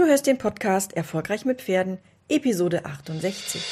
Du 0.00 0.06
hörst 0.06 0.26
den 0.26 0.38
Podcast 0.38 0.96
Erfolgreich 0.96 1.44
mit 1.44 1.60
Pferden, 1.60 1.98
Episode 2.30 2.86
68. 2.86 3.62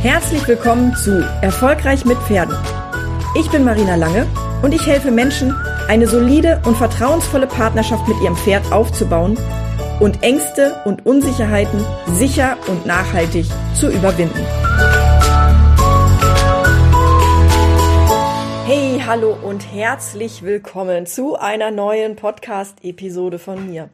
Herzlich 0.00 0.46
willkommen 0.46 0.94
zu 0.94 1.28
Erfolgreich 1.42 2.04
mit 2.04 2.18
Pferden. 2.18 2.54
Ich 3.36 3.50
bin 3.50 3.64
Marina 3.64 3.96
Lange 3.96 4.24
und 4.62 4.72
ich 4.72 4.86
helfe 4.86 5.10
Menschen, 5.10 5.52
eine 5.88 6.06
solide 6.06 6.62
und 6.66 6.76
vertrauensvolle 6.76 7.48
Partnerschaft 7.48 8.06
mit 8.06 8.22
ihrem 8.22 8.36
Pferd 8.36 8.70
aufzubauen 8.70 9.36
und 9.98 10.22
Ängste 10.22 10.80
und 10.84 11.04
Unsicherheiten 11.04 11.84
sicher 12.12 12.56
und 12.68 12.86
nachhaltig 12.86 13.46
zu 13.74 13.90
überwinden. 13.90 14.46
Hallo 19.06 19.36
und 19.42 19.70
herzlich 19.70 20.42
willkommen 20.44 21.04
zu 21.04 21.36
einer 21.36 21.70
neuen 21.70 22.16
Podcast-Episode 22.16 23.38
von 23.38 23.68
mir. 23.68 23.90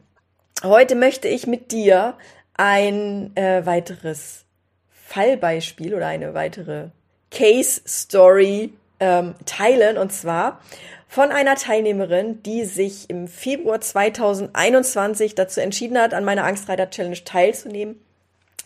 Heute 0.63 0.95
möchte 0.95 1.27
ich 1.27 1.49
mit 1.49 1.73
dir 1.73 2.15
ein 2.55 3.37
äh, 3.37 3.67
weiteres 3.67 4.45
Fallbeispiel 4.93 5.97
oder 5.97 6.07
eine 6.07 6.33
weitere 6.35 6.91
Case 7.33 7.81
Story 7.89 8.73
ähm, 9.01 9.35
teilen 9.47 9.99
und 9.99 10.13
zwar 10.13 10.61
von 11.09 11.33
einer 11.33 11.57
Teilnehmerin, 11.57 12.45
die 12.45 12.65
sich 12.65 13.11
im 13.11 13.27
Februar 13.27 13.81
2021 13.81 15.35
dazu 15.35 15.61
entschieden 15.61 15.99
hat, 15.99 16.15
an 16.15 16.25
meiner 16.25 16.45
Angstreiter 16.45 16.89
Challenge 16.89 17.25
teilzunehmen. 17.25 18.01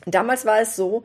Damals 0.04 0.44
war 0.44 0.60
es 0.60 0.76
so, 0.76 1.04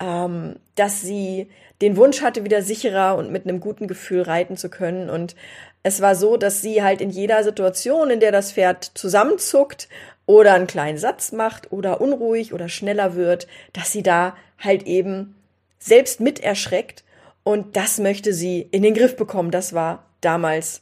ähm, 0.00 0.56
dass 0.74 1.00
sie 1.00 1.48
den 1.80 1.96
Wunsch 1.96 2.22
hatte, 2.22 2.44
wieder 2.44 2.62
sicherer 2.62 3.16
und 3.16 3.30
mit 3.30 3.44
einem 3.44 3.60
guten 3.60 3.88
Gefühl 3.88 4.22
reiten 4.22 4.56
zu 4.56 4.68
können. 4.68 5.10
Und 5.10 5.34
es 5.82 6.00
war 6.00 6.14
so, 6.14 6.36
dass 6.36 6.62
sie 6.62 6.82
halt 6.82 7.00
in 7.00 7.10
jeder 7.10 7.44
Situation, 7.44 8.10
in 8.10 8.20
der 8.20 8.32
das 8.32 8.52
Pferd 8.52 8.92
zusammenzuckt 8.94 9.88
oder 10.26 10.54
einen 10.54 10.66
kleinen 10.66 10.98
Satz 10.98 11.32
macht 11.32 11.72
oder 11.72 12.00
unruhig 12.00 12.54
oder 12.54 12.68
schneller 12.68 13.14
wird, 13.14 13.46
dass 13.72 13.92
sie 13.92 14.02
da 14.02 14.36
halt 14.58 14.84
eben 14.84 15.34
selbst 15.78 16.20
mit 16.20 16.40
erschreckt. 16.40 17.04
Und 17.42 17.76
das 17.76 17.98
möchte 17.98 18.32
sie 18.32 18.66
in 18.70 18.82
den 18.82 18.94
Griff 18.94 19.16
bekommen. 19.16 19.50
Das 19.50 19.74
war 19.74 20.06
damals 20.22 20.80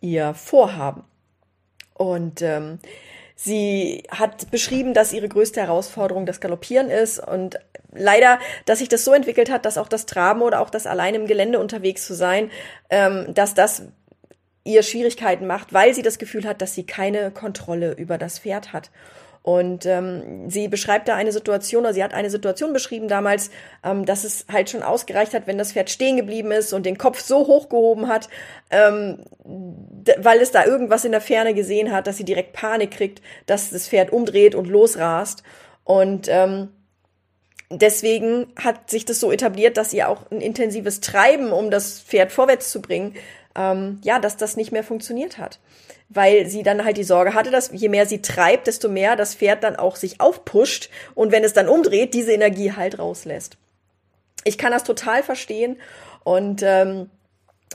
ihr 0.00 0.32
Vorhaben. 0.32 1.04
Und 1.92 2.40
ähm, 2.40 2.78
sie 3.36 4.04
hat 4.10 4.50
beschrieben, 4.50 4.94
dass 4.94 5.12
ihre 5.12 5.28
größte 5.28 5.60
Herausforderung 5.60 6.24
das 6.24 6.40
Galoppieren 6.40 6.88
ist 6.88 7.18
und 7.18 7.58
leider, 7.94 8.38
dass 8.66 8.80
sich 8.80 8.88
das 8.88 9.04
so 9.04 9.12
entwickelt 9.12 9.50
hat, 9.50 9.64
dass 9.64 9.78
auch 9.78 9.88
das 9.88 10.06
Traben 10.06 10.42
oder 10.42 10.60
auch 10.60 10.70
das 10.70 10.86
allein 10.86 11.14
im 11.14 11.26
Gelände 11.26 11.58
unterwegs 11.58 12.06
zu 12.06 12.14
sein, 12.14 12.50
ähm, 12.90 13.32
dass 13.34 13.54
das 13.54 13.82
ihr 14.64 14.82
Schwierigkeiten 14.82 15.46
macht, 15.46 15.72
weil 15.72 15.94
sie 15.94 16.02
das 16.02 16.18
Gefühl 16.18 16.46
hat, 16.46 16.62
dass 16.62 16.74
sie 16.74 16.86
keine 16.86 17.30
Kontrolle 17.30 17.92
über 17.92 18.18
das 18.18 18.38
Pferd 18.38 18.72
hat. 18.72 18.90
Und 19.42 19.84
ähm, 19.84 20.48
sie 20.48 20.68
beschreibt 20.68 21.06
da 21.06 21.16
eine 21.16 21.30
Situation, 21.30 21.84
oder 21.84 21.92
sie 21.92 22.02
hat 22.02 22.14
eine 22.14 22.30
Situation 22.30 22.72
beschrieben 22.72 23.08
damals, 23.08 23.50
ähm, 23.84 24.06
dass 24.06 24.24
es 24.24 24.46
halt 24.50 24.70
schon 24.70 24.82
ausgereicht 24.82 25.34
hat, 25.34 25.46
wenn 25.46 25.58
das 25.58 25.74
Pferd 25.74 25.90
stehen 25.90 26.16
geblieben 26.16 26.50
ist 26.50 26.72
und 26.72 26.86
den 26.86 26.96
Kopf 26.96 27.20
so 27.20 27.46
hochgehoben 27.46 28.08
hat, 28.08 28.30
ähm, 28.70 29.18
weil 29.44 30.40
es 30.40 30.50
da 30.50 30.64
irgendwas 30.64 31.04
in 31.04 31.12
der 31.12 31.20
Ferne 31.20 31.52
gesehen 31.52 31.92
hat, 31.92 32.06
dass 32.06 32.16
sie 32.16 32.24
direkt 32.24 32.54
Panik 32.54 32.92
kriegt, 32.92 33.20
dass 33.44 33.68
das 33.68 33.86
Pferd 33.86 34.14
umdreht 34.14 34.54
und 34.54 34.66
losrast. 34.66 35.42
Und 35.84 36.26
ähm, 36.30 36.70
deswegen 37.70 38.52
hat 38.56 38.90
sich 38.90 39.04
das 39.04 39.20
so 39.20 39.32
etabliert, 39.32 39.76
dass 39.76 39.92
ihr 39.92 40.08
auch 40.08 40.30
ein 40.30 40.40
intensives 40.40 41.00
Treiben, 41.00 41.52
um 41.52 41.70
das 41.70 42.00
Pferd 42.00 42.32
vorwärts 42.32 42.70
zu 42.70 42.80
bringen, 42.80 43.14
ähm, 43.56 44.00
ja, 44.02 44.18
dass 44.18 44.36
das 44.36 44.56
nicht 44.56 44.72
mehr 44.72 44.84
funktioniert 44.84 45.38
hat. 45.38 45.58
Weil 46.08 46.46
sie 46.46 46.62
dann 46.62 46.84
halt 46.84 46.96
die 46.96 47.04
Sorge 47.04 47.34
hatte, 47.34 47.50
dass 47.50 47.70
je 47.72 47.88
mehr 47.88 48.06
sie 48.06 48.22
treibt, 48.22 48.66
desto 48.66 48.88
mehr 48.88 49.16
das 49.16 49.34
Pferd 49.34 49.64
dann 49.64 49.76
auch 49.76 49.96
sich 49.96 50.20
aufpusht 50.20 50.90
und 51.14 51.32
wenn 51.32 51.44
es 51.44 51.54
dann 51.54 51.68
umdreht, 51.68 52.14
diese 52.14 52.32
Energie 52.32 52.72
halt 52.72 52.98
rauslässt. 52.98 53.56
Ich 54.44 54.58
kann 54.58 54.72
das 54.72 54.84
total 54.84 55.22
verstehen 55.22 55.76
und 56.22 56.62
ähm, 56.62 57.10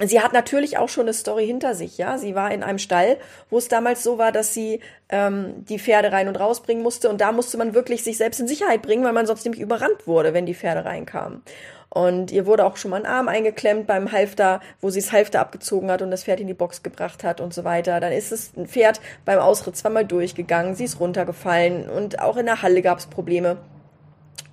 sie 0.01 0.21
hat 0.21 0.33
natürlich 0.33 0.77
auch 0.77 0.89
schon 0.89 1.03
eine 1.03 1.13
Story 1.13 1.45
hinter 1.45 1.75
sich, 1.75 1.97
ja. 1.97 2.17
Sie 2.17 2.35
war 2.35 2.51
in 2.51 2.63
einem 2.63 2.79
Stall, 2.79 3.17
wo 3.49 3.57
es 3.57 3.67
damals 3.67 4.03
so 4.03 4.17
war, 4.17 4.31
dass 4.31 4.53
sie 4.53 4.79
ähm, 5.09 5.65
die 5.65 5.79
Pferde 5.79 6.11
rein 6.11 6.27
und 6.27 6.39
rausbringen 6.39 6.83
musste 6.83 7.09
und 7.09 7.21
da 7.21 7.31
musste 7.31 7.57
man 7.57 7.73
wirklich 7.73 8.03
sich 8.03 8.17
selbst 8.17 8.39
in 8.39 8.47
Sicherheit 8.47 8.81
bringen, 8.81 9.03
weil 9.03 9.13
man 9.13 9.25
sonst 9.25 9.45
nämlich 9.45 9.61
überrannt 9.61 10.07
wurde, 10.07 10.33
wenn 10.33 10.45
die 10.45 10.55
Pferde 10.55 10.85
reinkamen. 10.85 11.41
Und 11.89 12.31
ihr 12.31 12.45
wurde 12.45 12.65
auch 12.65 12.77
schon 12.77 12.91
mal 12.91 12.97
ein 12.97 13.07
Arm 13.07 13.27
eingeklemmt 13.27 13.87
beim 13.87 14.11
Halfter, 14.11 14.61
wo 14.79 14.91
sie 14.91 15.01
das 15.01 15.11
Halfter 15.11 15.39
abgezogen 15.39 15.89
hat 15.89 16.03
und 16.03 16.11
das 16.11 16.23
Pferd 16.23 16.39
in 16.39 16.45
die 16.45 16.53
Box 16.53 16.83
gebracht 16.83 17.23
hat 17.23 17.41
und 17.41 17.51
so 17.51 17.63
weiter. 17.63 17.99
Dann 17.99 18.13
ist 18.13 18.31
es 18.31 18.55
ein 18.55 18.67
Pferd 18.67 19.01
beim 19.25 19.39
Ausritt 19.39 19.75
zweimal 19.75 20.05
durchgegangen, 20.05 20.75
sie 20.75 20.83
ist 20.83 20.99
runtergefallen 20.99 21.89
und 21.89 22.19
auch 22.19 22.37
in 22.37 22.45
der 22.45 22.61
Halle 22.61 22.83
gab 22.83 22.99
es 22.99 23.07
Probleme. 23.07 23.57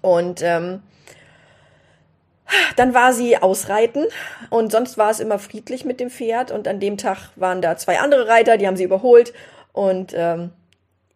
Und 0.00 0.40
ähm, 0.42 0.80
dann 2.76 2.94
war 2.94 3.12
sie 3.12 3.36
ausreiten 3.36 4.06
und 4.50 4.72
sonst 4.72 4.98
war 4.98 5.10
es 5.10 5.20
immer 5.20 5.38
friedlich 5.38 5.84
mit 5.84 6.00
dem 6.00 6.10
Pferd 6.10 6.50
und 6.50 6.68
an 6.68 6.80
dem 6.80 6.96
Tag 6.96 7.30
waren 7.36 7.62
da 7.62 7.76
zwei 7.76 7.98
andere 7.98 8.28
Reiter, 8.28 8.56
die 8.56 8.66
haben 8.66 8.76
sie 8.76 8.84
überholt 8.84 9.32
und 9.72 10.12
ähm, 10.14 10.50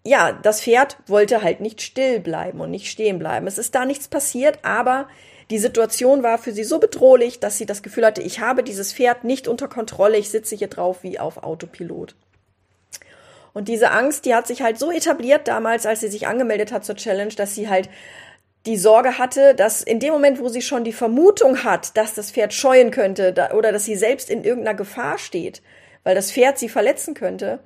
ja, 0.04 0.32
das 0.32 0.62
Pferd 0.62 0.96
wollte 1.06 1.42
halt 1.42 1.60
nicht 1.60 1.82
still 1.82 2.20
bleiben 2.20 2.60
und 2.60 2.70
nicht 2.70 2.90
stehen 2.90 3.18
bleiben. 3.18 3.46
Es 3.46 3.58
ist 3.58 3.74
da 3.74 3.84
nichts 3.84 4.08
passiert, 4.08 4.58
aber 4.62 5.08
die 5.50 5.58
Situation 5.58 6.22
war 6.22 6.38
für 6.38 6.52
sie 6.52 6.64
so 6.64 6.78
bedrohlich, 6.78 7.40
dass 7.40 7.58
sie 7.58 7.66
das 7.66 7.82
Gefühl 7.82 8.06
hatte, 8.06 8.22
ich 8.22 8.40
habe 8.40 8.62
dieses 8.62 8.92
Pferd 8.92 9.24
nicht 9.24 9.48
unter 9.48 9.68
Kontrolle, 9.68 10.16
ich 10.16 10.30
sitze 10.30 10.56
hier 10.56 10.68
drauf 10.68 11.02
wie 11.02 11.18
auf 11.18 11.42
Autopilot. 11.42 12.14
Und 13.52 13.66
diese 13.66 13.90
Angst, 13.90 14.26
die 14.26 14.34
hat 14.34 14.46
sich 14.46 14.62
halt 14.62 14.78
so 14.78 14.92
etabliert 14.92 15.48
damals, 15.48 15.84
als 15.84 16.00
sie 16.00 16.08
sich 16.08 16.28
angemeldet 16.28 16.70
hat 16.70 16.84
zur 16.84 16.94
Challenge, 16.94 17.34
dass 17.34 17.56
sie 17.56 17.68
halt 17.68 17.88
die 18.70 18.76
Sorge 18.76 19.18
hatte, 19.18 19.56
dass 19.56 19.82
in 19.82 19.98
dem 19.98 20.12
Moment, 20.12 20.38
wo 20.38 20.48
sie 20.48 20.62
schon 20.62 20.84
die 20.84 20.92
Vermutung 20.92 21.64
hat, 21.64 21.96
dass 21.96 22.14
das 22.14 22.30
Pferd 22.30 22.54
scheuen 22.54 22.92
könnte 22.92 23.34
oder 23.52 23.72
dass 23.72 23.84
sie 23.84 23.96
selbst 23.96 24.30
in 24.30 24.44
irgendeiner 24.44 24.76
Gefahr 24.76 25.18
steht, 25.18 25.60
weil 26.04 26.14
das 26.14 26.30
Pferd 26.30 26.56
sie 26.56 26.68
verletzen 26.68 27.14
könnte, 27.14 27.58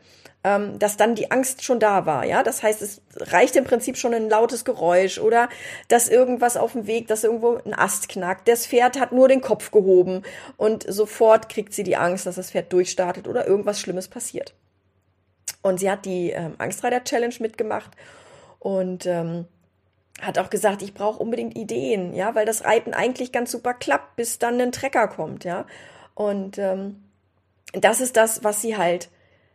ähm, 0.44 0.78
dass 0.78 0.96
dann 0.96 1.14
die 1.14 1.30
Angst 1.30 1.62
schon 1.62 1.78
da 1.78 2.06
war. 2.06 2.24
Ja, 2.24 2.42
das 2.42 2.62
heißt, 2.62 2.80
es 2.80 3.02
reicht 3.16 3.54
im 3.56 3.64
Prinzip 3.64 3.98
schon 3.98 4.14
ein 4.14 4.30
lautes 4.30 4.64
Geräusch 4.64 5.18
oder 5.18 5.50
dass 5.88 6.08
irgendwas 6.08 6.56
auf 6.56 6.72
dem 6.72 6.86
Weg, 6.86 7.06
dass 7.08 7.22
irgendwo 7.22 7.58
ein 7.66 7.74
Ast 7.74 8.08
knackt. 8.08 8.48
Das 8.48 8.66
Pferd 8.66 8.98
hat 8.98 9.12
nur 9.12 9.28
den 9.28 9.42
Kopf 9.42 9.72
gehoben 9.72 10.22
und 10.56 10.90
sofort 10.90 11.50
kriegt 11.50 11.74
sie 11.74 11.84
die 11.84 11.96
Angst, 11.96 12.24
dass 12.24 12.36
das 12.36 12.50
Pferd 12.52 12.72
durchstartet 12.72 13.28
oder 13.28 13.46
irgendwas 13.46 13.78
Schlimmes 13.78 14.08
passiert. 14.08 14.54
Und 15.60 15.80
sie 15.80 15.90
hat 15.90 16.06
die 16.06 16.30
ähm, 16.30 16.54
Angstreiter 16.56 17.04
Challenge 17.04 17.34
mitgemacht 17.40 17.90
und 18.58 19.04
ähm, 19.04 19.44
hat 20.20 20.38
auch 20.38 20.50
gesagt, 20.50 20.82
ich 20.82 20.94
brauche 20.94 21.22
unbedingt 21.22 21.56
Ideen, 21.56 22.14
ja, 22.14 22.34
weil 22.34 22.46
das 22.46 22.64
Reiten 22.64 22.94
eigentlich 22.94 23.32
ganz 23.32 23.50
super 23.50 23.74
klappt, 23.74 24.16
bis 24.16 24.38
dann 24.38 24.60
ein 24.60 24.72
Trecker 24.72 25.08
kommt, 25.08 25.44
ja. 25.44 25.66
Und 26.14 26.58
ähm, 26.58 27.02
das 27.72 28.00
ist 28.00 28.16
das, 28.16 28.44
was 28.44 28.60
sie 28.62 28.76
halt, 28.76 29.08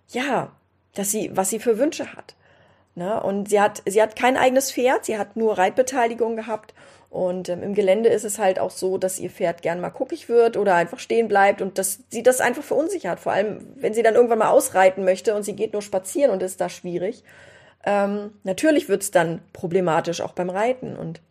ja, 0.09 0.52
dass 0.94 1.12
sie, 1.12 1.31
was 1.34 1.50
sie 1.50 1.59
für 1.59 1.78
Wünsche 1.78 2.14
hat. 2.14 2.36
Ne? 2.96 3.22
Und 3.22 3.50
sie 3.50 3.62
hat, 3.62 3.81
sie 3.86 4.02
hat 4.02 4.16
kein 4.16 4.36
eigenes 4.36 4.72
Pferd, 4.72 5.06
sie 5.06 5.18
hat 5.18 5.38
nur 5.38 5.58
Reitbeteiligung 5.58 6.36
gehabt. 6.36 6.74
Und 7.09 7.50
ähm, 7.50 7.64
im 7.64 7.74
Gelände 7.74 8.09
ist 8.09 8.26
es 8.26 8.38
halt 8.38 8.59
auch 8.59 8.72
so, 8.72 8.97
dass 8.97 9.20
ihr 9.20 9.30
Pferd 9.30 9.62
gern 9.62 9.80
mal 9.80 9.90
guckig 9.90 10.30
wird 10.30 10.58
oder 10.58 10.76
einfach 10.76 11.00
stehen 11.00 11.28
bleibt 11.28 11.62
und 11.62 11.78
dass 11.78 12.00
sie 12.09 12.22
das 12.22 12.41
einfach 12.41 12.62
verunsichert. 12.62 13.20
Vor 13.20 13.31
allem, 13.31 13.66
wenn 13.76 13.94
sie 13.94 14.03
dann 14.03 14.16
irgendwann 14.16 14.40
mal 14.40 14.50
ausreiten 14.50 15.06
möchte 15.06 15.34
und 15.34 15.44
sie 15.44 15.56
geht 15.56 15.74
nur 15.74 15.81
spazieren 15.81 16.31
und 16.31 16.44
ist 16.44 16.62
da 16.62 16.70
schwierig. 16.70 17.24
Ähm, 17.85 18.34
natürlich 18.44 18.90
wird's 18.90 19.12
dann 19.12 19.41
problematisch 19.53 20.22
auch 20.22 20.34
beim 20.34 20.50
Reiten. 20.50 20.95
Und 20.95 21.22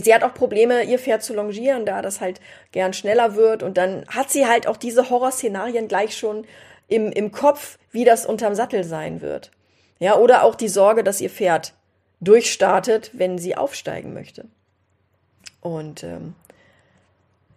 sie 0.00 0.14
hat 0.14 0.24
auch 0.24 0.34
Probleme, 0.34 0.82
ihr 0.84 0.98
Pferd 0.98 1.22
zu 1.22 1.34
longieren, 1.34 1.86
da 1.86 2.02
das 2.02 2.20
halt 2.20 2.40
gern 2.72 2.92
schneller 2.92 3.36
wird. 3.36 3.62
Und 3.62 3.76
dann 3.76 4.04
hat 4.08 4.30
sie 4.30 4.46
halt 4.46 4.66
auch 4.66 4.76
diese 4.76 5.10
Horrorszenarien 5.10 5.88
gleich 5.88 6.16
schon 6.16 6.46
im, 6.88 7.12
im 7.12 7.32
Kopf, 7.32 7.78
wie 7.90 8.04
das 8.04 8.26
unterm 8.26 8.54
Sattel 8.54 8.84
sein 8.84 9.20
wird. 9.20 9.50
Ja, 9.98 10.16
oder 10.16 10.42
auch 10.42 10.54
die 10.54 10.68
Sorge, 10.68 11.04
dass 11.04 11.20
ihr 11.20 11.30
Pferd 11.30 11.74
durchstartet, 12.20 13.10
wenn 13.14 13.38
sie 13.38 13.56
aufsteigen 13.56 14.12
möchte. 14.14 14.46
Und 15.60 16.02
ähm, 16.02 16.34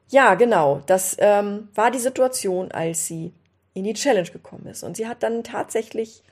ja, 0.09 0.35
genau, 0.35 0.81
das 0.85 1.17
ähm, 1.19 1.69
war 1.73 1.91
die 1.91 1.99
Situation, 1.99 2.71
als 2.71 3.07
sie 3.07 3.33
in 3.73 3.83
die 3.83 3.93
Challenge 3.93 4.29
gekommen 4.29 4.67
ist. 4.67 4.83
Und 4.83 4.95
sie 4.95 5.07
hat 5.07 5.23
dann 5.23 5.43
tatsächlich 5.43 6.23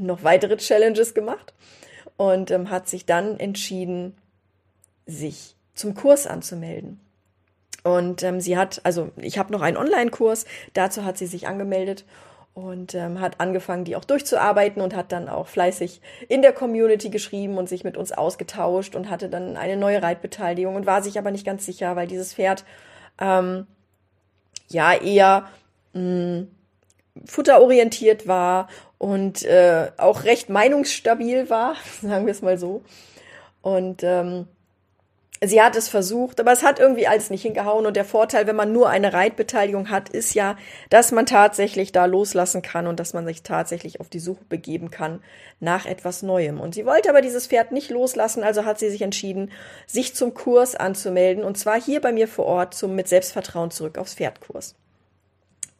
noch 0.00 0.24
weitere 0.24 0.56
Challenges 0.56 1.14
gemacht 1.14 1.54
und 2.16 2.50
ähm, 2.50 2.70
hat 2.70 2.88
sich 2.88 3.06
dann 3.06 3.38
entschieden, 3.38 4.16
sich 5.06 5.56
zum 5.74 5.94
Kurs 5.94 6.26
anzumelden. 6.26 7.00
Und 7.82 8.22
ähm, 8.22 8.40
sie 8.40 8.58
hat, 8.58 8.80
also 8.84 9.10
ich 9.16 9.38
habe 9.38 9.52
noch 9.52 9.62
einen 9.62 9.76
Online-Kurs, 9.76 10.44
dazu 10.74 11.04
hat 11.04 11.16
sie 11.16 11.26
sich 11.26 11.46
angemeldet. 11.46 12.04
und 12.52 12.94
ähm, 12.94 13.20
hat 13.20 13.40
angefangen, 13.40 13.84
die 13.84 13.94
auch 13.94 14.04
durchzuarbeiten 14.04 14.82
und 14.82 14.94
hat 14.94 15.12
dann 15.12 15.28
auch 15.28 15.46
fleißig 15.46 16.02
in 16.28 16.42
der 16.42 16.52
Community 16.52 17.08
geschrieben 17.08 17.58
und 17.58 17.68
sich 17.68 17.84
mit 17.84 17.96
uns 17.96 18.10
ausgetauscht 18.10 18.96
und 18.96 19.08
hatte 19.08 19.28
dann 19.28 19.56
eine 19.56 19.76
neue 19.76 20.02
Reitbeteiligung 20.02 20.74
und 20.74 20.84
war 20.84 21.00
sich 21.00 21.16
aber 21.16 21.30
nicht 21.30 21.46
ganz 21.46 21.64
sicher, 21.64 21.94
weil 21.94 22.08
dieses 22.08 22.34
Pferd 22.34 22.64
ähm, 23.20 23.68
ja 24.68 24.92
eher 24.92 25.48
mh, 25.92 26.00
hm, 26.00 26.48
futterorientiert 27.24 28.26
war 28.26 28.68
und 28.98 29.42
äh, 29.44 29.90
auch 29.96 30.24
recht 30.24 30.48
meinungsstabil 30.48 31.48
war, 31.50 31.74
sagen 32.02 32.26
wir 32.26 32.32
es 32.32 32.42
mal 32.42 32.58
so. 32.58 32.82
Und 33.62 34.02
ähm, 34.02 34.46
sie 35.42 35.62
hat 35.62 35.76
es 35.76 35.88
versucht, 35.88 36.40
aber 36.40 36.52
es 36.52 36.62
hat 36.62 36.78
irgendwie 36.78 37.06
alles 37.06 37.30
nicht 37.30 37.42
hingehauen. 37.42 37.86
Und 37.86 37.96
der 37.96 38.04
Vorteil, 38.04 38.46
wenn 38.46 38.56
man 38.56 38.72
nur 38.72 38.88
eine 38.88 39.12
Reitbeteiligung 39.12 39.90
hat, 39.90 40.08
ist 40.08 40.34
ja, 40.34 40.56
dass 40.90 41.12
man 41.12 41.26
tatsächlich 41.26 41.92
da 41.92 42.04
loslassen 42.04 42.62
kann 42.62 42.86
und 42.86 43.00
dass 43.00 43.14
man 43.14 43.26
sich 43.26 43.42
tatsächlich 43.42 44.00
auf 44.00 44.08
die 44.08 44.20
Suche 44.20 44.44
begeben 44.48 44.90
kann 44.90 45.22
nach 45.60 45.86
etwas 45.86 46.22
Neuem. 46.22 46.60
Und 46.60 46.74
sie 46.74 46.86
wollte 46.86 47.08
aber 47.08 47.22
dieses 47.22 47.46
Pferd 47.46 47.72
nicht 47.72 47.90
loslassen, 47.90 48.42
also 48.42 48.64
hat 48.64 48.78
sie 48.78 48.90
sich 48.90 49.02
entschieden, 49.02 49.50
sich 49.86 50.14
zum 50.14 50.34
Kurs 50.34 50.74
anzumelden. 50.74 51.44
Und 51.44 51.56
zwar 51.56 51.80
hier 51.80 52.00
bei 52.00 52.12
mir 52.12 52.28
vor 52.28 52.46
Ort 52.46 52.74
zum 52.74 52.94
Mit 52.94 53.08
Selbstvertrauen 53.08 53.70
zurück 53.70 53.98
aufs 53.98 54.14
Pferdkurs. 54.14 54.74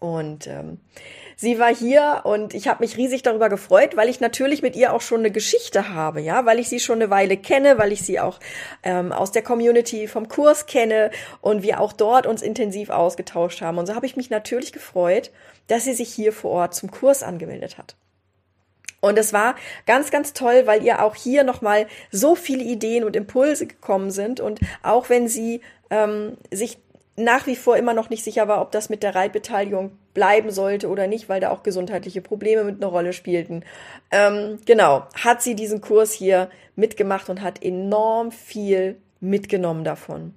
Und 0.00 0.46
ähm, 0.46 0.78
sie 1.36 1.58
war 1.58 1.74
hier 1.74 2.22
und 2.24 2.54
ich 2.54 2.68
habe 2.68 2.82
mich 2.82 2.96
riesig 2.96 3.22
darüber 3.22 3.50
gefreut, 3.50 3.96
weil 3.96 4.08
ich 4.08 4.18
natürlich 4.18 4.62
mit 4.62 4.74
ihr 4.74 4.94
auch 4.94 5.02
schon 5.02 5.20
eine 5.20 5.30
Geschichte 5.30 5.90
habe, 5.90 6.22
ja, 6.22 6.46
weil 6.46 6.58
ich 6.58 6.70
sie 6.70 6.80
schon 6.80 7.02
eine 7.02 7.10
Weile 7.10 7.36
kenne, 7.36 7.76
weil 7.76 7.92
ich 7.92 8.02
sie 8.02 8.18
auch 8.18 8.40
ähm, 8.82 9.12
aus 9.12 9.30
der 9.30 9.42
Community 9.42 10.08
vom 10.08 10.28
Kurs 10.28 10.64
kenne 10.64 11.10
und 11.42 11.62
wir 11.62 11.80
auch 11.80 11.92
dort 11.92 12.26
uns 12.26 12.40
intensiv 12.40 12.88
ausgetauscht 12.88 13.60
haben. 13.60 13.76
Und 13.76 13.86
so 13.86 13.94
habe 13.94 14.06
ich 14.06 14.16
mich 14.16 14.30
natürlich 14.30 14.72
gefreut, 14.72 15.30
dass 15.66 15.84
sie 15.84 15.94
sich 15.94 16.12
hier 16.12 16.32
vor 16.32 16.50
Ort 16.50 16.74
zum 16.74 16.90
Kurs 16.90 17.22
angemeldet 17.22 17.76
hat. 17.76 17.94
Und 19.02 19.18
es 19.18 19.34
war 19.34 19.54
ganz, 19.86 20.10
ganz 20.10 20.32
toll, 20.32 20.62
weil 20.64 20.82
ihr 20.82 21.02
auch 21.02 21.14
hier 21.14 21.44
nochmal 21.44 21.86
so 22.10 22.34
viele 22.34 22.64
Ideen 22.64 23.04
und 23.04 23.16
Impulse 23.16 23.66
gekommen 23.66 24.10
sind. 24.10 24.40
Und 24.40 24.60
auch 24.82 25.10
wenn 25.10 25.28
sie 25.28 25.60
ähm, 25.90 26.36
sich 26.50 26.78
nach 27.24 27.46
wie 27.46 27.56
vor 27.56 27.76
immer 27.76 27.94
noch 27.94 28.10
nicht 28.10 28.24
sicher 28.24 28.48
war, 28.48 28.60
ob 28.60 28.72
das 28.72 28.88
mit 28.88 29.02
der 29.02 29.14
Reitbeteiligung 29.14 29.92
bleiben 30.14 30.50
sollte 30.50 30.88
oder 30.88 31.06
nicht, 31.06 31.28
weil 31.28 31.40
da 31.40 31.50
auch 31.50 31.62
gesundheitliche 31.62 32.20
Probleme 32.20 32.64
mit 32.64 32.76
einer 32.76 32.90
Rolle 32.90 33.12
spielten. 33.12 33.64
Ähm, 34.10 34.58
genau, 34.66 35.06
hat 35.14 35.42
sie 35.42 35.54
diesen 35.54 35.80
Kurs 35.80 36.12
hier 36.12 36.50
mitgemacht 36.76 37.28
und 37.28 37.42
hat 37.42 37.62
enorm 37.62 38.32
viel 38.32 38.96
mitgenommen 39.20 39.84
davon. 39.84 40.34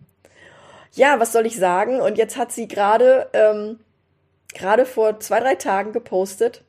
Ja, 0.93 1.19
was 1.19 1.31
soll 1.31 1.45
ich 1.45 1.57
sagen? 1.57 2.01
Und 2.01 2.17
jetzt 2.17 2.37
hat 2.37 2.51
sie 2.51 2.67
gerade 2.67 3.27
ähm, 3.33 3.79
gerade 4.53 4.85
vor 4.85 5.19
zwei 5.19 5.39
drei 5.39 5.55
Tagen 5.55 5.91
gepostet 5.91 6.63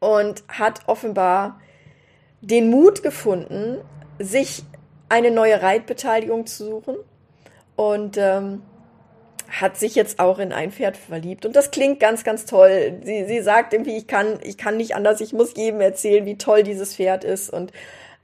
und 0.00 0.42
hat 0.48 0.88
offenbar 0.88 1.60
den 2.40 2.70
Mut 2.70 3.02
gefunden, 3.02 3.78
sich 4.18 4.64
eine 5.08 5.30
neue 5.30 5.62
Reitbeteiligung 5.62 6.46
zu 6.46 6.64
suchen 6.64 6.96
und 7.76 8.16
ähm, 8.18 8.62
hat 9.48 9.76
sich 9.76 9.94
jetzt 9.94 10.18
auch 10.18 10.38
in 10.38 10.52
ein 10.52 10.72
Pferd 10.72 10.96
verliebt. 10.96 11.46
Und 11.46 11.56
das 11.56 11.70
klingt 11.70 12.00
ganz, 12.00 12.24
ganz 12.24 12.44
toll. 12.44 13.00
Sie, 13.04 13.24
sie 13.26 13.40
sagt 13.40 13.72
irgendwie, 13.72 13.96
ich 13.96 14.06
kann, 14.06 14.38
ich 14.42 14.58
kann 14.58 14.76
nicht 14.76 14.94
anders, 14.94 15.20
ich 15.20 15.32
muss 15.32 15.54
jedem 15.56 15.80
erzählen, 15.80 16.26
wie 16.26 16.38
toll 16.38 16.62
dieses 16.62 16.96
Pferd 16.96 17.24
ist. 17.24 17.50
Und 17.50 17.72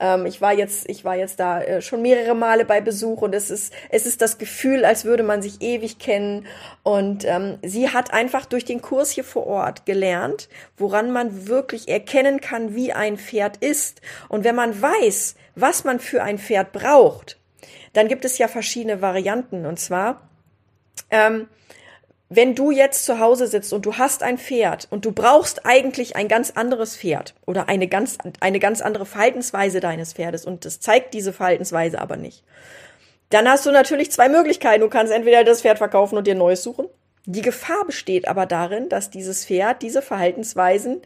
ähm, 0.02 0.26
ich 0.26 0.40
war 0.40 0.52
jetzt, 0.52 0.90
ich 0.90 1.04
war 1.04 1.16
jetzt 1.16 1.38
da 1.38 1.62
äh, 1.62 1.80
schon 1.80 2.02
mehrere 2.02 2.34
Male 2.34 2.64
bei 2.64 2.80
Besuch 2.80 3.22
und 3.22 3.34
es 3.34 3.50
ist, 3.50 3.72
es 3.88 4.04
ist 4.04 4.20
das 4.20 4.36
Gefühl, 4.36 4.84
als 4.84 5.04
würde 5.04 5.22
man 5.22 5.40
sich 5.42 5.62
ewig 5.62 5.98
kennen. 5.98 6.46
Und 6.82 7.25
ähm, 7.25 7.58
sie 7.62 7.88
hat 7.88 8.12
einfach 8.12 8.44
durch 8.44 8.64
den 8.64 8.82
Kurs 8.82 9.10
hier 9.10 9.25
vor 9.25 9.46
Ort 9.46 9.86
gelernt, 9.86 10.48
woran 10.76 11.12
man 11.12 11.46
wirklich 11.46 11.88
erkennen 11.88 12.40
kann, 12.40 12.75
wie 12.75 12.92
ein 12.92 13.16
Pferd 13.16 13.58
ist. 13.58 14.00
Und 14.28 14.42
wenn 14.44 14.56
man 14.56 14.82
weiß, 14.82 15.36
was 15.54 15.84
man 15.84 16.00
für 16.00 16.22
ein 16.22 16.38
Pferd 16.38 16.72
braucht, 16.72 17.38
dann 17.92 18.08
gibt 18.08 18.25
es 18.25 18.38
ja 18.38 18.48
verschiedene 18.48 19.02
Varianten. 19.02 19.66
Und 19.66 19.78
zwar 19.78 20.28
ähm, 21.12 21.49
wenn 22.35 22.55
du 22.55 22.70
jetzt 22.70 23.05
zu 23.05 23.20
Hause 23.20 23.47
sitzt 23.47 23.75
und 23.75 23.85
du 23.85 23.99
hast 23.99 24.23
ein 24.23 24.38
Pferd 24.38 24.88
und 24.91 25.05
du 25.05 25.12
brauchst 25.12 25.67
eigentlich 25.67 26.17
ein 26.17 26.29
ganz 26.29 26.50
anderes 26.53 26.97
Pferd 26.97 27.35
oder 27.44 27.69
eine 27.69 27.88
ganz, 27.88 28.17
eine 28.41 28.59
ganz 28.59 28.81
andere 28.81 29.05
Verhaltensweise 29.05 29.81
deines 29.81 30.14
Pferdes 30.14 30.47
und 30.47 30.64
das 30.64 30.81
zeigt 30.81 31.12
diese 31.12 31.35
Verhaltensweise 31.35 32.00
aber 32.00 32.17
nicht, 32.17 32.43
dann 33.29 33.49
hast 33.49 33.67
du 33.67 33.70
natürlich 33.70 34.11
zwei 34.11 34.29
Möglichkeiten. 34.29 34.81
Du 34.81 34.88
kannst 34.88 35.12
entweder 35.12 35.44
das 35.44 35.62
Pferd 35.62 35.79
verkaufen 35.79 36.17
und 36.17 36.26
dir 36.26 36.35
neues 36.35 36.62
suchen. 36.62 36.87
Die 37.25 37.43
Gefahr 37.43 37.85
besteht 37.87 38.26
aber 38.29 38.47
darin, 38.47 38.88
dass 38.88 39.11
dieses 39.11 39.47
Pferd 39.47 39.82
diese 39.82 40.03
Verhaltensweisen 40.03 41.03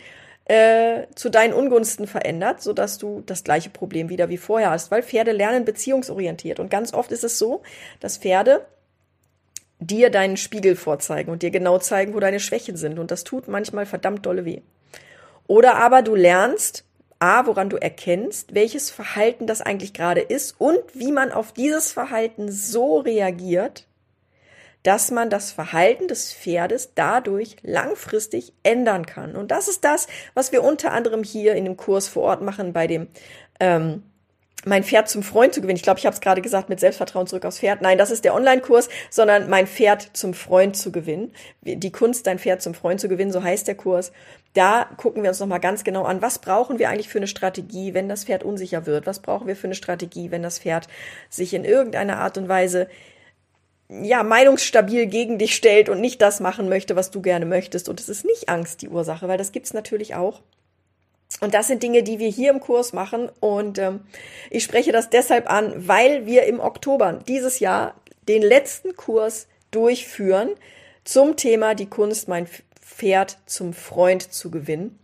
äh, 0.47 1.07
zu 1.15 1.29
deinen 1.29 1.53
Ungunsten 1.53 2.07
verändert, 2.07 2.63
sodass 2.63 2.99
du 2.99 3.23
das 3.27 3.45
gleiche 3.45 3.71
Problem 3.71 4.09
wieder 4.09 4.29
wie 4.29 4.39
vorher 4.39 4.71
hast, 4.71 4.91
weil 4.91 5.03
Pferde 5.03 5.33
lernen 5.33 5.65
beziehungsorientiert. 5.65 6.61
Und 6.61 6.71
ganz 6.71 6.95
oft 6.95 7.11
ist 7.13 7.25
es 7.25 7.39
so, 7.39 7.63
dass 8.01 8.19
Pferde 8.19 8.65
dir 9.79 10.11
deinen 10.11 10.37
Spiegel 10.37 10.77
vorzeigen 10.77 11.31
und 11.31 11.43
dir 11.43 11.51
genau 11.51 11.79
zeigen, 11.79 12.15
wo 12.15 12.21
deine 12.21 12.41
Schwächen 12.41 12.77
sind. 12.77 12.99
Und 12.99 13.11
das 13.11 13.25
tut 13.25 13.49
manchmal 13.49 13.87
verdammt 13.87 14.25
dolle 14.25 14.45
weh. 14.45 14.61
Oder 15.47 15.77
aber 15.77 16.03
du 16.03 16.15
lernst, 16.15 16.85
A, 17.19 17.47
woran 17.47 17.71
du 17.71 17.77
erkennst, 17.77 18.55
welches 18.55 18.91
Verhalten 18.91 19.47
das 19.47 19.63
eigentlich 19.63 19.95
gerade 19.95 20.21
ist 20.21 20.57
und 20.59 20.81
wie 20.93 21.13
man 21.13 21.33
auf 21.33 21.53
dieses 21.53 21.93
Verhalten 21.93 22.51
so 22.51 22.99
reagiert, 22.99 23.87
dass 24.83 25.11
man 25.11 25.31
das 25.31 25.51
Verhalten 25.51 26.09
des 26.09 26.33
Pferdes 26.33 26.93
dadurch 26.95 27.57
langfristig 27.63 28.53
ändern 28.63 29.05
kann. 29.05 29.35
Und 29.35 29.51
das 29.51 29.67
ist 29.67 29.85
das, 29.85 30.07
was 30.35 30.53
wir 30.53 30.63
unter 30.63 30.93
anderem 30.93 31.25
hier 31.25 31.55
in 31.55 31.65
dem 31.65 31.77
Kurs 31.77 32.07
vor 32.07 32.23
Ort 32.25 32.43
machen 32.43 32.73
bei 32.73 32.87
dem 32.87 33.09
ähm, 33.59 34.05
mein 34.65 34.83
Pferd 34.83 35.09
zum 35.09 35.23
Freund 35.23 35.55
zu 35.55 35.61
gewinnen. 35.61 35.77
Ich 35.77 35.83
glaube, 35.83 36.01
ich 36.01 36.07
habe 36.07 36.15
es 36.15 36.21
gerade 36.21 36.43
gesagt 36.43 36.69
mit 36.69 36.81
Selbstvertrauen 36.81 37.27
zurück 37.27 37.45
aufs 37.45 37.61
Pferd. 37.61 37.83
Nein, 37.83 37.99
das 37.99 38.11
ist 38.11 38.25
der 38.25 38.35
Online-Kurs, 38.35 38.89
sondern 39.11 39.49
mein 39.49 39.67
Pferd 39.67 40.11
zum 40.15 40.35
Freund 40.35 40.77
zu 40.77 40.91
gewinnen. 40.91 41.33
Die 41.61 41.93
Kunst, 41.93 42.27
dein 42.27 42.39
Pferd 42.39 42.63
zum 42.63 42.75
Freund 42.75 43.01
zu 43.01 43.09
gewinnen, 43.09 43.31
so 43.31 43.43
heißt 43.43 43.69
der 43.69 43.77
Kurs. 43.77 44.11
Da 44.55 44.89
gucken 44.97 45.23
wir 45.23 45.31
uns 45.31 45.39
nochmal 45.39 45.61
ganz 45.61 45.85
genau 45.85 46.05
an, 46.05 46.21
was 46.21 46.41
brauchen 46.41 46.79
wir 46.79 46.89
eigentlich 46.89 47.09
für 47.09 47.19
eine 47.19 47.29
Strategie, 47.29 47.95
wenn 47.95 48.09
das 48.09 48.25
Pferd 48.25 48.43
unsicher 48.43 48.87
wird? 48.87 49.07
Was 49.07 49.21
brauchen 49.21 49.47
wir 49.47 49.55
für 49.55 49.69
eine 49.69 49.75
Strategie, 49.75 50.31
wenn 50.31 50.43
das 50.43 50.59
Pferd 50.59 50.89
sich 51.29 51.55
in 51.55 51.65
irgendeiner 51.65 52.19
Art 52.19 52.37
und 52.39 52.49
Weise 52.49 52.89
ja, 53.89 54.23
meinungsstabil 54.23 55.07
gegen 55.07 55.39
dich 55.39 55.55
stellt 55.55 55.89
und 55.89 56.01
nicht 56.01 56.21
das 56.21 56.41
machen 56.41 56.69
möchte, 56.69 56.97
was 56.97 57.13
du 57.13 57.23
gerne 57.23 57.47
möchtest. 57.47 57.89
Und 57.89 58.01
es 58.01 58.09
ist 58.09 58.25
nicht 58.25 58.49
Angst 58.49 58.83
die 58.83 58.89
Ursache, 58.89 59.29
weil 59.29 59.39
das 59.39 59.53
gibt's 59.53 59.75
natürlich 59.75 60.15
auch. 60.17 60.43
Und 61.41 61.55
das 61.55 61.67
sind 61.67 61.83
Dinge, 61.83 62.03
die 62.03 62.19
wir 62.19 62.29
hier 62.29 62.51
im 62.51 62.61
Kurs 62.61 62.93
machen. 62.93 63.31
Und 63.41 63.79
ähm, 63.79 64.01
ich 64.51 64.65
spreche 64.65 64.93
das 64.93 65.11
deshalb 65.11 65.51
an, 65.51 65.87
weil 65.89 66.27
wir 66.27 66.45
im 66.45 66.61
Oktober 66.61 67.21
dieses 67.27 67.61
Jahr 67.61 67.95
den 68.29 68.43
letzten 68.43 68.97
Kurs 68.97 69.49
durchführen 69.71 70.51
zum 71.05 71.37
Thema 71.37 71.75
die 71.75 71.87
Kunst, 71.87 72.29
mein 72.29 72.47
Pferd 72.81 73.39
zum 73.47 73.73
Freund 73.73 74.33
zu 74.33 74.51
gewinnen. 74.51 74.99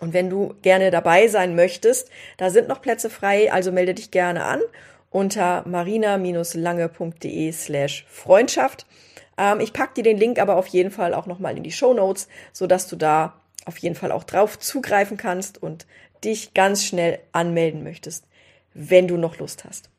Und 0.00 0.14
wenn 0.14 0.30
du 0.30 0.54
gerne 0.62 0.90
dabei 0.90 1.28
sein 1.28 1.54
möchtest, 1.54 2.08
da 2.36 2.50
sind 2.50 2.66
noch 2.66 2.82
Plätze 2.82 3.10
frei, 3.10 3.52
also 3.52 3.70
melde 3.70 3.94
dich 3.94 4.10
gerne 4.10 4.44
an 4.44 4.60
unter 5.10 5.62
marina-lange.de 5.68 7.52
slash 7.52 8.04
Freundschaft. 8.08 8.86
Ähm, 9.38 9.60
ich 9.60 9.72
pack 9.72 9.94
dir 9.94 10.02
den 10.02 10.16
Link 10.18 10.40
aber 10.40 10.56
auf 10.56 10.66
jeden 10.68 10.90
Fall 10.90 11.14
auch 11.14 11.26
nochmal 11.26 11.56
in 11.56 11.62
die 11.62 11.70
Show 11.70 11.94
Notes, 11.94 12.28
sodass 12.52 12.88
du 12.88 12.96
da 12.96 13.34
auf 13.66 13.78
jeden 13.78 13.94
Fall 13.94 14.12
auch 14.12 14.24
drauf 14.24 14.58
zugreifen 14.58 15.16
kannst 15.16 15.62
und 15.62 15.86
dich 16.24 16.54
ganz 16.54 16.84
schnell 16.84 17.18
anmelden 17.32 17.82
möchtest, 17.82 18.26
wenn 18.74 19.08
du 19.08 19.16
noch 19.16 19.38
Lust 19.38 19.64
hast. 19.64 19.90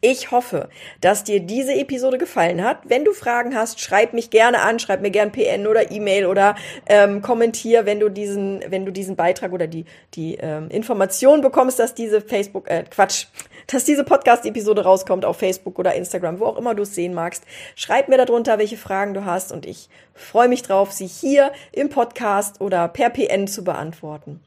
Ich 0.00 0.30
hoffe, 0.30 0.68
dass 1.00 1.24
dir 1.24 1.40
diese 1.40 1.74
Episode 1.74 2.18
gefallen 2.18 2.62
hat. 2.62 2.78
Wenn 2.84 3.04
du 3.04 3.12
Fragen 3.12 3.54
hast, 3.56 3.80
schreib 3.80 4.12
mich 4.12 4.30
gerne 4.30 4.60
an, 4.60 4.78
schreib 4.78 5.00
mir 5.00 5.10
gerne 5.10 5.30
PN 5.30 5.66
oder 5.66 5.90
E-Mail 5.90 6.26
oder 6.26 6.54
ähm, 6.86 7.22
kommentier, 7.22 7.86
wenn 7.86 7.98
du 7.98 8.08
diesen, 8.08 8.62
wenn 8.68 8.84
du 8.84 8.92
diesen 8.92 9.16
Beitrag 9.16 9.52
oder 9.52 9.66
die 9.66 9.84
die 10.14 10.36
ähm, 10.36 10.68
Information 10.68 11.40
bekommst, 11.40 11.78
dass 11.78 11.94
diese 11.94 12.20
Facebook 12.20 12.68
äh, 12.68 12.84
Quatsch, 12.88 13.26
dass 13.66 13.84
diese 13.84 14.04
Podcast-Episode 14.04 14.84
rauskommt 14.84 15.24
auf 15.24 15.38
Facebook 15.38 15.78
oder 15.78 15.94
Instagram, 15.94 16.40
wo 16.40 16.46
auch 16.46 16.58
immer 16.58 16.74
du 16.74 16.82
es 16.82 16.94
sehen 16.94 17.14
magst. 17.14 17.44
Schreib 17.74 18.08
mir 18.08 18.18
darunter, 18.18 18.58
welche 18.58 18.76
Fragen 18.76 19.14
du 19.14 19.24
hast 19.24 19.50
und 19.50 19.66
ich 19.66 19.88
freue 20.14 20.48
mich 20.48 20.62
drauf, 20.62 20.92
sie 20.92 21.06
hier 21.06 21.52
im 21.72 21.88
Podcast 21.88 22.60
oder 22.60 22.88
per 22.88 23.10
PN 23.10 23.48
zu 23.48 23.64
beantworten. 23.64 24.40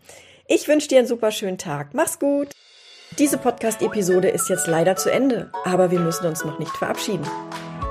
Ich 0.47 0.67
wünsche 0.67 0.87
dir 0.87 0.99
einen 0.99 1.07
super 1.07 1.31
schönen 1.31 1.57
Tag. 1.57 1.93
Mach's 1.93 2.19
gut. 2.19 2.49
Diese 3.19 3.37
Podcast-Episode 3.37 4.29
ist 4.29 4.47
jetzt 4.47 4.67
leider 4.67 4.95
zu 4.95 5.11
Ende, 5.11 5.51
aber 5.65 5.91
wir 5.91 5.99
müssen 5.99 6.25
uns 6.25 6.45
noch 6.45 6.57
nicht 6.57 6.71
verabschieden. 6.77 7.27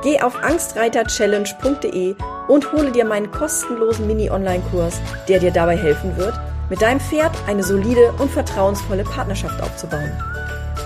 Geh 0.02 0.22
auf 0.22 0.42
angstreiterchallenge.de 0.42 2.14
und 2.48 2.72
hole 2.72 2.92
dir 2.92 3.04
meinen 3.04 3.30
kostenlosen 3.30 4.06
Mini-Online-Kurs, 4.06 4.98
der 5.28 5.38
dir 5.38 5.50
dabei 5.50 5.76
helfen 5.76 6.16
wird, 6.16 6.32
mit 6.70 6.80
deinem 6.80 6.98
Pferd 6.98 7.32
eine 7.46 7.62
solide 7.62 8.10
und 8.18 8.30
vertrauensvolle 8.30 9.04
Partnerschaft 9.04 9.60
aufzubauen. 9.62 10.10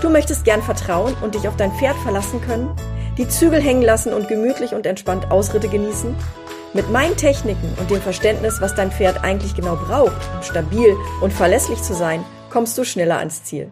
Du 0.01 0.09
möchtest 0.09 0.43
gern 0.43 0.61
vertrauen 0.61 1.15
und 1.21 1.35
dich 1.35 1.47
auf 1.47 1.55
dein 1.55 1.71
Pferd 1.71 1.95
verlassen 2.03 2.41
können, 2.41 2.75
die 3.17 3.29
Zügel 3.29 3.61
hängen 3.61 3.81
lassen 3.83 4.13
und 4.13 4.27
gemütlich 4.27 4.73
und 4.73 4.85
entspannt 4.85 5.31
Ausritte 5.31 5.69
genießen? 5.69 6.13
Mit 6.73 6.91
meinen 6.91 7.15
Techniken 7.15 7.77
und 7.79 7.89
dem 7.89 8.01
Verständnis, 8.01 8.59
was 8.59 8.75
dein 8.75 8.91
Pferd 8.91 9.23
eigentlich 9.23 9.55
genau 9.55 9.77
braucht, 9.77 10.19
um 10.35 10.43
stabil 10.43 10.97
und 11.21 11.31
verlässlich 11.31 11.81
zu 11.81 11.93
sein, 11.93 12.25
kommst 12.49 12.77
du 12.77 12.83
schneller 12.83 13.19
ans 13.19 13.45
Ziel. 13.45 13.71